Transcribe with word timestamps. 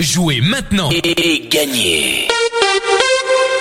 Jouez 0.00 0.40
maintenant 0.40 0.90
et 0.90 1.48
gagnez 1.48 2.26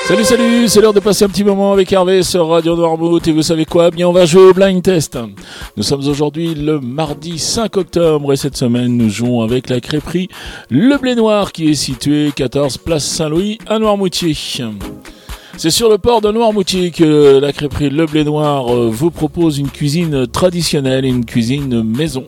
Salut 0.08 0.24
salut, 0.24 0.68
c'est 0.68 0.82
l'heure 0.82 0.92
de 0.92 1.00
passer 1.00 1.26
un 1.26 1.30
petit 1.30 1.44
moment 1.44 1.72
avec 1.74 1.94
Hervé 1.94 2.24
sur 2.24 2.48
Radio 2.48 2.76
Noirmouth 2.76 3.28
et 3.28 3.32
vous 3.32 3.44
savez 3.44 3.66
quoi? 3.66 3.92
Bien 3.92 4.08
on 4.08 4.14
va 4.14 4.26
jouer 4.26 4.46
au 4.46 4.52
blind 4.52 4.82
test. 4.82 5.16
Nous 5.78 5.84
sommes 5.84 6.08
aujourd'hui 6.08 6.56
le 6.56 6.80
mardi 6.80 7.38
5 7.38 7.78
octobre 7.78 8.34
et 8.34 8.36
cette 8.36 8.58
semaine 8.58 8.98
nous 8.98 9.10
jouons 9.10 9.42
avec 9.44 9.70
la 9.70 9.80
crêperie 9.80 10.28
Le 10.72 10.98
Blé 10.98 11.14
Noir 11.14 11.52
qui 11.52 11.70
est 11.70 11.76
située 11.76 12.32
14 12.36 12.80
place 12.80 13.06
Saint-Louis 13.06 13.60
à 13.68 13.78
Noirmoutier. 13.78 14.36
C'est 15.56 15.70
sur 15.70 15.88
le 15.88 16.00
port 16.00 16.20
de 16.20 16.32
Noirmoutier 16.32 16.90
que 16.90 17.38
la 17.38 17.54
crêperie 17.54 17.92
Le 17.92 18.08
Blé 18.08 18.24
Noir 18.24 18.74
euh, 18.74 18.90
vous 18.92 19.12
propose 19.12 19.60
une 19.60 19.70
cuisine 19.70 20.26
traditionnelle 20.26 21.06
et 21.06 21.10
une 21.10 21.26
cuisine 21.26 21.84
maison. 21.84 22.26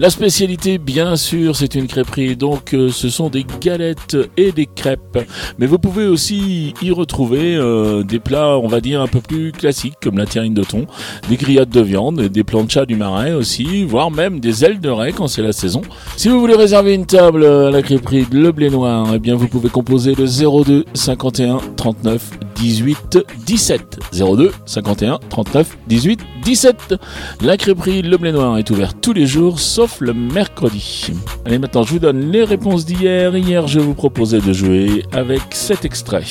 La 0.00 0.08
spécialité, 0.08 0.78
bien 0.78 1.14
sûr, 1.14 1.54
c'est 1.54 1.74
une 1.74 1.86
crêperie, 1.86 2.34
donc 2.34 2.72
euh, 2.72 2.88
ce 2.88 3.10
sont 3.10 3.28
des 3.28 3.44
galettes 3.60 4.16
et 4.38 4.50
des 4.50 4.64
crêpes. 4.64 5.18
Mais 5.58 5.66
vous 5.66 5.78
pouvez 5.78 6.06
aussi 6.06 6.72
y 6.80 6.90
retrouver 6.90 7.54
euh, 7.54 8.02
des 8.02 8.18
plats, 8.18 8.56
on 8.56 8.66
va 8.66 8.80
dire, 8.80 9.02
un 9.02 9.08
peu 9.08 9.20
plus 9.20 9.52
classiques, 9.52 9.96
comme 10.02 10.16
la 10.16 10.24
terrine 10.24 10.54
de 10.54 10.64
thon, 10.64 10.86
des 11.28 11.36
grillades 11.36 11.68
de 11.68 11.82
viande, 11.82 12.18
des 12.18 12.44
planchas 12.44 12.86
du 12.86 12.96
marais 12.96 13.34
aussi, 13.34 13.84
voire 13.84 14.10
même 14.10 14.40
des 14.40 14.64
ailes 14.64 14.80
de 14.80 14.88
raie 14.88 15.12
quand 15.12 15.28
c'est 15.28 15.42
la 15.42 15.52
saison. 15.52 15.82
Si 16.16 16.30
vous 16.30 16.40
voulez 16.40 16.56
réserver 16.56 16.94
une 16.94 17.04
table 17.04 17.44
à 17.44 17.70
la 17.70 17.82
crêperie 17.82 18.26
Le 18.32 18.52
Blé 18.52 18.70
Noir, 18.70 19.06
eh 19.14 19.18
bien 19.18 19.34
vous 19.34 19.48
pouvez 19.48 19.68
composer 19.68 20.14
le 20.14 20.24
02 20.24 20.86
51 20.94 21.58
39 21.76 22.30
18 22.54 23.18
17 23.44 23.98
02 24.12 24.52
51 24.64 25.18
39 25.28 25.76
18 25.88 26.20
17. 26.42 26.94
La 27.42 27.58
crêperie 27.58 28.00
Le 28.00 28.16
Blé 28.16 28.32
Noir 28.32 28.56
est 28.56 28.70
ouverte 28.70 28.96
tous 29.02 29.12
les 29.12 29.26
jours 29.26 29.60
sauf 29.60 29.89
le 30.00 30.14
mercredi. 30.14 31.12
Allez 31.44 31.58
maintenant 31.58 31.82
je 31.82 31.92
vous 31.92 31.98
donne 31.98 32.30
les 32.30 32.44
réponses 32.44 32.84
d'hier. 32.84 33.36
Hier 33.36 33.66
je 33.66 33.80
vous 33.80 33.94
proposais 33.94 34.40
de 34.40 34.52
jouer 34.52 35.02
avec 35.12 35.42
cet 35.50 35.84
extrait. 35.84 36.24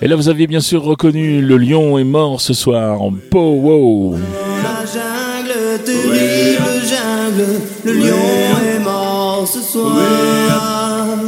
Et 0.00 0.08
là 0.08 0.16
vous 0.16 0.28
aviez 0.28 0.46
bien 0.46 0.60
sûr 0.60 0.82
reconnu 0.82 1.42
le 1.42 1.56
lion 1.56 1.98
est 1.98 2.04
mort 2.04 2.40
ce 2.40 2.54
soir 2.54 3.02
en 3.02 3.12
po 3.30 3.52
wow. 3.52 4.16
La 4.62 4.84
jungle, 4.86 5.82
terrible 5.84 6.80
jungle, 6.88 7.60
le 7.84 7.92
lion 7.92 8.58
est 8.74 8.78
mort 8.82 9.46
ce 9.46 9.60
soir. 9.60 11.18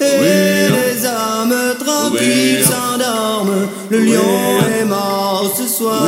Et 0.00 0.68
les 0.68 1.06
hommes 1.06 1.74
tranquilles 1.78 2.57
le 3.90 3.98
lion 3.98 4.22
est 4.80 4.84
mort 4.84 5.50
ce 5.56 5.66
soir. 5.66 6.02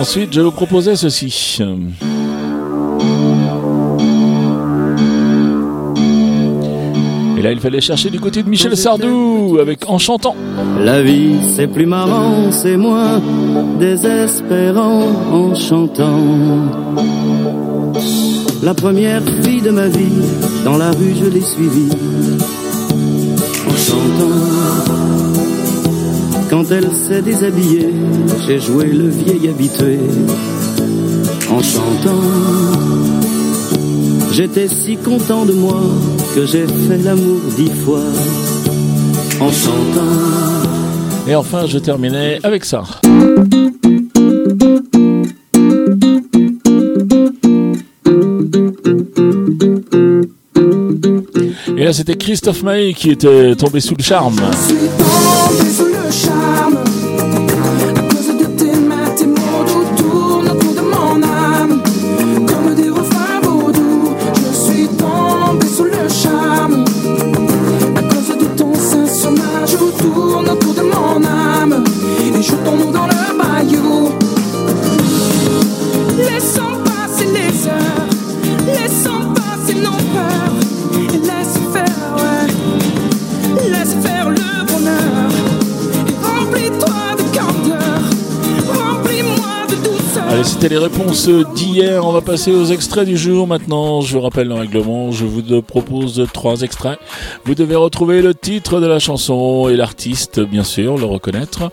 Ensuite, 0.00 0.32
je 0.32 0.40
vous 0.40 0.50
proposais 0.50 0.96
ceci. 0.96 1.60
Et 7.40 7.42
là, 7.42 7.52
il 7.52 7.58
fallait 7.58 7.80
chercher 7.80 8.10
du 8.10 8.20
côté 8.20 8.42
de 8.42 8.50
Michel 8.50 8.76
Sardou 8.76 9.56
avec 9.62 9.88
En 9.88 9.96
chantant. 9.96 10.36
La 10.78 11.00
vie 11.00 11.36
c'est 11.48 11.68
plus 11.68 11.86
marrant, 11.86 12.52
c'est 12.52 12.76
moins 12.76 13.18
désespérant 13.78 15.06
en 15.32 15.54
chantant. 15.54 16.20
La 18.62 18.74
première 18.74 19.22
fille 19.42 19.62
de 19.62 19.70
ma 19.70 19.88
vie, 19.88 20.20
dans 20.66 20.76
la 20.76 20.90
rue 20.90 21.14
je 21.18 21.30
l'ai 21.30 21.40
suivie 21.40 21.88
en 23.66 23.74
chantant. 23.74 24.36
Quand 26.50 26.70
elle 26.70 26.90
s'est 26.92 27.22
déshabillée, 27.22 27.94
j'ai 28.46 28.60
joué 28.60 28.84
le 28.84 29.08
vieil 29.08 29.48
habitué 29.48 29.98
en 31.50 31.62
chantant. 31.62 32.20
J'étais 34.30 34.68
si 34.68 34.98
content 34.98 35.46
de 35.46 35.52
moi 35.52 35.80
que 36.34 36.46
j'ai 36.46 36.66
fait 36.66 36.98
l'amour 36.98 37.40
dix 37.56 37.70
fois 37.84 38.02
en 39.40 39.50
chantant. 39.50 40.60
Et 41.26 41.34
enfin, 41.34 41.66
je 41.66 41.78
terminais 41.78 42.38
avec 42.42 42.64
ça. 42.64 42.84
Et 51.76 51.84
là, 51.84 51.92
c'était 51.92 52.16
Christophe 52.16 52.62
Maé 52.62 52.94
qui 52.94 53.10
était 53.10 53.54
tombé 53.56 53.80
sous 53.80 53.94
le 53.96 54.02
charme. 54.02 54.36
Et 72.60 72.64
je 72.64 72.64
tombe 72.64 72.92
dans 72.92 73.06
le 73.06 73.38
bayou 73.38 74.09
Allez, 90.40 90.48
c'était 90.48 90.70
les 90.70 90.78
réponses 90.78 91.28
d'hier. 91.28 92.06
On 92.06 92.12
va 92.12 92.22
passer 92.22 92.50
aux 92.50 92.64
extraits 92.64 93.06
du 93.06 93.18
jour 93.18 93.46
maintenant. 93.46 94.00
Je 94.00 94.16
vous 94.16 94.22
rappelle 94.22 94.48
le 94.48 94.54
règlement. 94.54 95.12
Je 95.12 95.26
vous 95.26 95.60
propose 95.60 96.26
trois 96.32 96.62
extraits. 96.62 96.98
Vous 97.44 97.54
devez 97.54 97.74
retrouver 97.74 98.22
le 98.22 98.34
titre 98.34 98.80
de 98.80 98.86
la 98.86 98.98
chanson 98.98 99.68
et 99.68 99.76
l'artiste, 99.76 100.40
bien 100.40 100.64
sûr, 100.64 100.96
le 100.96 101.04
reconnaître. 101.04 101.70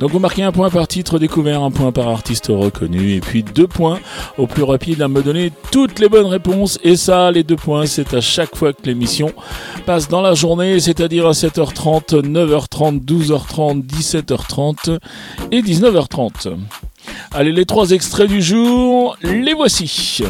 Donc 0.00 0.10
vous 0.10 0.18
marquez 0.18 0.42
un 0.42 0.50
point 0.50 0.68
par 0.68 0.88
titre 0.88 1.20
découvert, 1.20 1.62
un 1.62 1.70
point 1.70 1.92
par 1.92 2.08
artiste 2.08 2.46
reconnu, 2.48 3.12
et 3.12 3.20
puis 3.20 3.44
deux 3.44 3.68
points 3.68 4.00
au 4.36 4.48
plus 4.48 4.64
rapide 4.64 5.00
à 5.00 5.06
me 5.06 5.22
donner 5.22 5.52
toutes 5.70 6.00
les 6.00 6.08
bonnes 6.08 6.26
réponses. 6.26 6.80
Et 6.82 6.96
ça, 6.96 7.30
les 7.30 7.44
deux 7.44 7.54
points, 7.54 7.86
c'est 7.86 8.14
à 8.14 8.20
chaque 8.20 8.56
fois 8.56 8.72
que 8.72 8.82
l'émission 8.84 9.32
passe 9.86 10.08
dans 10.08 10.22
la 10.22 10.34
journée, 10.34 10.80
c'est-à-dire 10.80 11.28
à 11.28 11.34
7h30, 11.34 12.22
9h30, 12.22 13.00
12h30, 13.04 13.86
17h30 13.86 14.98
et 15.52 15.62
19h30. 15.62 16.56
Allez, 17.32 17.52
les 17.52 17.64
trois 17.64 17.90
extraits 17.90 18.28
du 18.28 18.42
jour, 18.42 19.16
les 19.22 19.54
voici. 19.54 20.22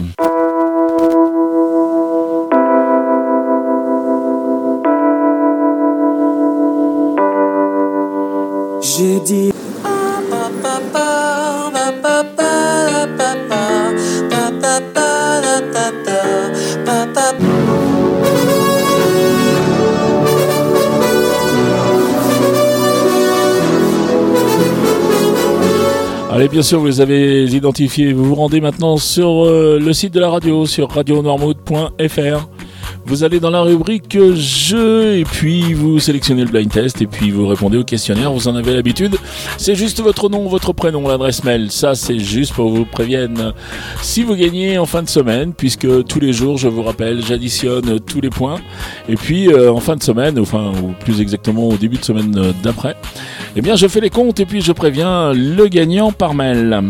Allez, 26.38 26.48
bien 26.48 26.62
sûr, 26.62 26.78
vous 26.78 26.86
les 26.86 27.00
avez 27.00 27.46
identifiés. 27.46 28.12
Vous 28.12 28.26
vous 28.26 28.36
rendez 28.36 28.60
maintenant 28.60 28.96
sur 28.96 29.44
euh, 29.44 29.80
le 29.80 29.92
site 29.92 30.14
de 30.14 30.20
la 30.20 30.30
radio, 30.30 30.66
sur 30.66 30.88
radionormaude.fr. 30.88 32.57
Vous 33.08 33.24
allez 33.24 33.40
dans 33.40 33.48
la 33.48 33.62
rubrique 33.62 34.18
jeux 34.34 35.16
et 35.16 35.24
puis 35.24 35.72
vous 35.72 35.98
sélectionnez 35.98 36.44
le 36.44 36.50
blind 36.50 36.70
test 36.70 37.00
et 37.00 37.06
puis 37.06 37.30
vous 37.30 37.46
répondez 37.46 37.78
au 37.78 37.82
questionnaire. 37.82 38.30
Vous 38.30 38.48
en 38.48 38.54
avez 38.54 38.74
l'habitude. 38.74 39.16
C'est 39.56 39.74
juste 39.74 40.02
votre 40.02 40.28
nom, 40.28 40.46
votre 40.46 40.74
prénom, 40.74 41.08
l'adresse 41.08 41.42
mail. 41.42 41.72
Ça, 41.72 41.94
c'est 41.94 42.18
juste 42.18 42.52
pour 42.52 42.68
vous 42.68 42.84
prévienne 42.84 43.54
si 44.02 44.22
vous 44.22 44.34
gagnez 44.36 44.76
en 44.76 44.84
fin 44.84 45.02
de 45.02 45.08
semaine, 45.08 45.54
puisque 45.54 46.04
tous 46.04 46.20
les 46.20 46.34
jours, 46.34 46.58
je 46.58 46.68
vous 46.68 46.82
rappelle, 46.82 47.24
j'additionne 47.24 47.98
tous 48.00 48.20
les 48.20 48.28
points. 48.28 48.60
Et 49.08 49.14
puis 49.14 49.48
euh, 49.48 49.72
en 49.72 49.80
fin 49.80 49.96
de 49.96 50.02
semaine, 50.02 50.38
enfin 50.38 50.72
ou 50.82 50.92
plus 51.02 51.22
exactement 51.22 51.66
au 51.66 51.78
début 51.78 51.96
de 51.96 52.04
semaine 52.04 52.36
euh, 52.36 52.52
d'après, 52.62 52.94
Eh 53.56 53.62
bien, 53.62 53.74
je 53.74 53.88
fais 53.88 54.00
les 54.00 54.10
comptes 54.10 54.38
et 54.38 54.44
puis 54.44 54.60
je 54.60 54.72
préviens 54.72 55.32
le 55.32 55.66
gagnant 55.68 56.12
par 56.12 56.34
mail. 56.34 56.82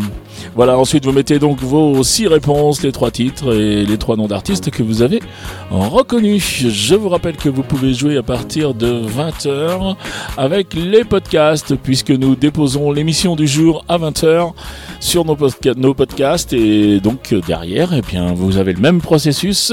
Voilà, 0.55 0.79
ensuite 0.79 1.05
vous 1.05 1.12
mettez 1.12 1.38
donc 1.38 1.61
vos 1.61 2.02
six 2.02 2.26
réponses, 2.26 2.82
les 2.82 2.93
trois 2.93 3.11
titres 3.11 3.55
et 3.55 3.85
les 3.85 3.99
trois 3.99 4.17
noms 4.17 4.26
d'artistes 4.26 4.70
que 4.70 4.82
vous 4.82 5.02
avez 5.02 5.20
reconnus. 5.70 6.67
Je 6.69 6.94
vous 6.94 7.08
rappelle 7.08 7.37
que 7.37 7.49
vous 7.49 7.62
pouvez 7.62 7.94
jouer 7.94 8.17
à 8.17 8.23
partir 8.23 8.75
de 8.75 9.02
20h 9.06 9.96
avec 10.37 10.75
les 10.75 11.05
podcasts 11.05 11.75
puisque 11.76 12.11
nous 12.11 12.37
déposons 12.37 12.90
l'émission 12.93 13.37
du 13.37 13.46
jour 13.46 13.85
à 13.88 13.99
20h 13.99 14.52
sur 15.00 15.25
nos, 15.25 15.94
podcasts 15.94 16.52
et 16.52 17.00
donc 17.00 17.35
derrière, 17.46 17.93
eh 17.94 18.02
bien, 18.02 18.32
vous 18.32 18.56
avez 18.56 18.73
le 18.73 18.81
même 18.81 19.00
processus, 19.00 19.73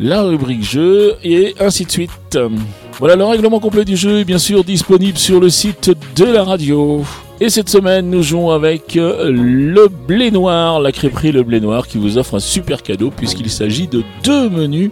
la 0.00 0.22
rubrique 0.22 0.64
jeu 0.64 1.16
et 1.24 1.54
ainsi 1.60 1.84
de 1.84 1.90
suite. 1.90 2.38
Voilà, 2.98 3.16
le 3.16 3.24
règlement 3.24 3.60
complet 3.60 3.84
du 3.84 3.96
jeu 3.96 4.20
est 4.20 4.24
bien 4.24 4.38
sûr 4.38 4.64
disponible 4.64 5.18
sur 5.18 5.40
le 5.40 5.50
site 5.50 5.90
de 6.16 6.24
la 6.24 6.42
radio. 6.42 7.04
Et 7.40 7.50
cette 7.50 7.68
semaine, 7.68 8.10
nous 8.10 8.24
jouons 8.24 8.50
avec 8.50 8.96
euh, 8.96 9.30
le 9.30 9.86
blé 9.86 10.32
noir, 10.32 10.80
la 10.80 10.90
crêperie 10.90 11.30
Le 11.30 11.44
Blé 11.44 11.60
Noir, 11.60 11.86
qui 11.86 11.96
vous 11.96 12.18
offre 12.18 12.34
un 12.34 12.40
super 12.40 12.82
cadeau 12.82 13.12
puisqu'il 13.16 13.48
s'agit 13.48 13.86
de 13.86 14.02
deux 14.24 14.50
menus 14.50 14.90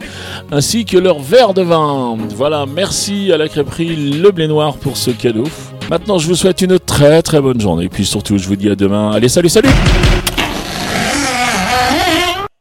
ainsi 0.52 0.84
que 0.84 0.96
leur 0.96 1.18
verre 1.18 1.54
de 1.54 1.62
vin. 1.62 2.16
Voilà, 2.36 2.64
merci 2.64 3.32
à 3.32 3.36
la 3.36 3.48
crêperie 3.48 3.96
Le 4.12 4.30
Blé 4.30 4.46
Noir 4.46 4.76
pour 4.76 4.96
ce 4.96 5.10
cadeau. 5.10 5.44
Maintenant, 5.90 6.18
je 6.18 6.28
vous 6.28 6.36
souhaite 6.36 6.62
une 6.62 6.78
très 6.78 7.20
très 7.20 7.40
bonne 7.40 7.60
journée. 7.60 7.88
Puis 7.88 8.04
surtout, 8.04 8.38
je 8.38 8.46
vous 8.46 8.56
dis 8.56 8.70
à 8.70 8.76
demain. 8.76 9.10
Allez, 9.10 9.28
salut, 9.28 9.48
salut 9.48 9.70